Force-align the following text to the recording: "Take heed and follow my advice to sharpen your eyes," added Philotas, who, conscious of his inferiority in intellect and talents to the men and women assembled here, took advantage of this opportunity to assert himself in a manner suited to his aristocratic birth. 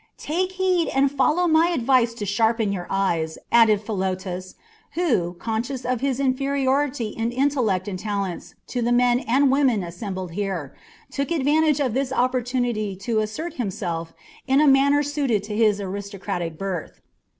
"Take 0.17 0.53
heed 0.53 0.87
and 0.89 1.11
follow 1.11 1.45
my 1.47 1.67
advice 1.67 2.15
to 2.15 2.25
sharpen 2.25 2.71
your 2.71 2.87
eyes," 2.89 3.37
added 3.51 3.81
Philotas, 3.83 4.55
who, 4.93 5.33
conscious 5.35 5.85
of 5.85 6.01
his 6.01 6.19
inferiority 6.19 7.09
in 7.09 7.31
intellect 7.31 7.87
and 7.87 7.99
talents 7.99 8.55
to 8.65 8.81
the 8.81 8.91
men 8.91 9.19
and 9.19 9.51
women 9.51 9.83
assembled 9.83 10.31
here, 10.31 10.73
took 11.11 11.29
advantage 11.29 11.79
of 11.79 11.93
this 11.93 12.11
opportunity 12.11 12.95
to 12.95 13.19
assert 13.19 13.53
himself 13.61 14.13
in 14.47 14.59
a 14.59 14.67
manner 14.67 15.03
suited 15.03 15.43
to 15.43 15.55
his 15.55 15.79
aristocratic 15.79 16.57
birth. 16.57 16.99